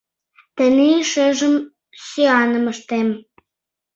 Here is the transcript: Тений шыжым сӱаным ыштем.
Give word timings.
Тений 0.55 0.99
шыжым 1.11 1.55
сӱаным 2.05 2.65
ыштем. 2.73 3.07